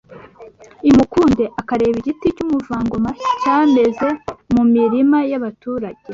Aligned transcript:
i 0.89 0.91
Mukunde 0.95 1.43
akareba 1.61 1.95
igiti 2.01 2.27
cy’Umuvugangoma 2.35 3.09
cyameze 3.41 4.07
mu 4.53 4.63
mirima 4.73 5.17
y’abaturage 5.31 6.03